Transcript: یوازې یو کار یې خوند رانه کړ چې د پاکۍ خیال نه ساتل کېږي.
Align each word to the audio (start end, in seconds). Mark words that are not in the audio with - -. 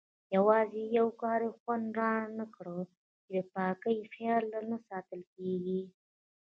یوازې 0.35 0.83
یو 0.97 1.07
کار 1.21 1.39
یې 1.47 1.51
خوند 1.59 1.85
رانه 1.99 2.45
کړ 2.55 2.65
چې 3.23 3.29
د 3.35 3.37
پاکۍ 3.53 3.97
خیال 4.13 4.45
نه 4.71 4.77
ساتل 4.87 5.21
کېږي. 5.33 5.81